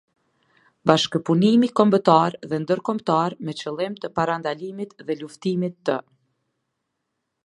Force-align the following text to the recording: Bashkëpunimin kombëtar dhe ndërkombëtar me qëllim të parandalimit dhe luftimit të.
Bashkëpunimin 0.91 1.73
kombëtar 1.79 2.37
dhe 2.53 2.59
ndërkombëtar 2.63 3.37
me 3.45 3.55
qëllim 3.61 3.97
të 4.01 4.11
parandalimit 4.17 4.97
dhe 5.11 5.19
luftimit 5.21 5.77
të. 5.91 5.99